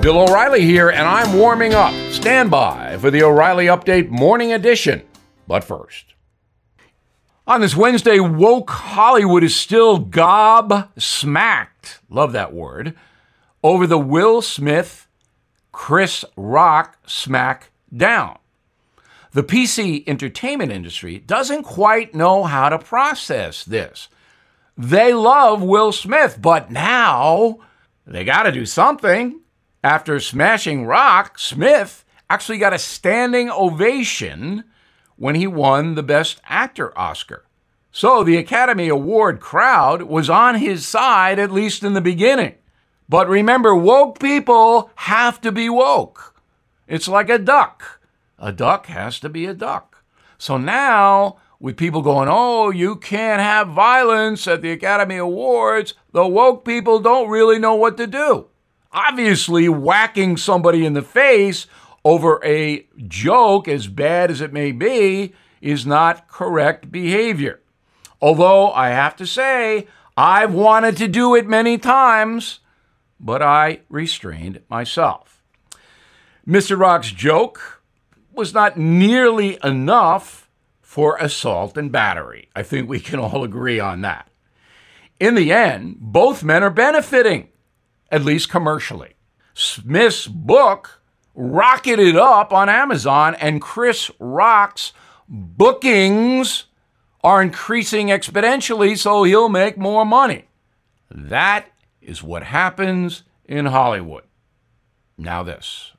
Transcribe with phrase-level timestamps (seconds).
[0.00, 1.92] Bill O'Reilly here, and I'm warming up.
[2.12, 5.02] Stand by for the O'Reilly Update Morning Edition.
[5.48, 6.14] But first,
[7.48, 12.94] on this Wednesday, woke Hollywood is still gob smacked, love that word,
[13.64, 15.08] over the Will Smith
[15.72, 18.38] Chris Rock smack down.
[19.32, 24.08] The PC entertainment industry doesn't quite know how to process this.
[24.76, 27.58] They love Will Smith, but now
[28.06, 29.40] they got to do something.
[29.84, 34.64] After smashing Rock, Smith actually got a standing ovation
[35.16, 37.44] when he won the Best Actor Oscar.
[37.92, 42.54] So the Academy Award crowd was on his side, at least in the beginning.
[43.08, 46.34] But remember, woke people have to be woke.
[46.86, 48.00] It's like a duck.
[48.38, 50.04] A duck has to be a duck.
[50.38, 56.26] So now, with people going, oh, you can't have violence at the Academy Awards, the
[56.26, 58.48] woke people don't really know what to do.
[59.06, 61.68] Obviously, whacking somebody in the face
[62.04, 67.60] over a joke, as bad as it may be, is not correct behavior.
[68.20, 72.58] Although I have to say, I've wanted to do it many times,
[73.20, 75.44] but I restrained myself.
[76.46, 76.76] Mr.
[76.76, 77.84] Rock's joke
[78.32, 82.48] was not nearly enough for assault and battery.
[82.56, 84.28] I think we can all agree on that.
[85.20, 87.50] In the end, both men are benefiting
[88.10, 89.14] at least commercially.
[89.54, 91.02] Smith's book
[91.34, 94.92] rocketed up on Amazon, and Chris Rock's
[95.28, 96.64] bookings
[97.22, 100.46] are increasing exponentially, so he'll make more money.
[101.10, 101.66] That
[102.00, 104.24] is what happens in Hollywood.
[105.16, 105.92] Now, this.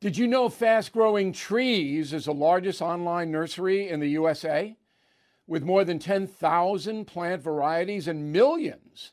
[0.00, 4.76] Did you know Fast Growing Trees is the largest online nursery in the USA?
[5.46, 9.12] With more than 10,000 plant varieties and millions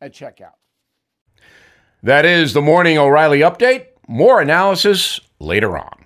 [0.00, 0.54] at checkout.
[2.02, 3.86] That is the Morning O'Reilly Update.
[4.06, 6.03] More analysis later on.